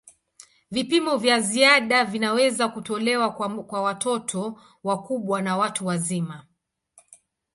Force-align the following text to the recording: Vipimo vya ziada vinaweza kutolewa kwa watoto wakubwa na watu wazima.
Vipimo 0.71 1.17
vya 1.17 1.39
ziada 1.41 2.05
vinaweza 2.05 2.67
kutolewa 2.67 3.31
kwa 3.63 3.81
watoto 3.81 4.59
wakubwa 4.83 5.41
na 5.41 5.57
watu 5.57 5.85
wazima. 5.87 6.45